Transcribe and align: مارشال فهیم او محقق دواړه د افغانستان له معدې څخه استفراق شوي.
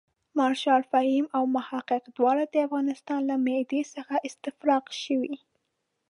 مارشال 0.37 0.81
فهیم 0.91 1.25
او 1.37 1.43
محقق 1.57 2.03
دواړه 2.17 2.43
د 2.53 2.55
افغانستان 2.67 3.19
له 3.29 3.35
معدې 3.45 3.81
څخه 3.95 4.15
استفراق 4.27 4.85
شوي. 5.03 5.35